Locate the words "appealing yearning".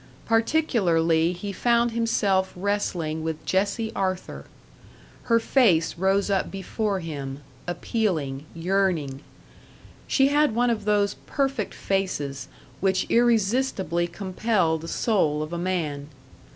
7.67-9.21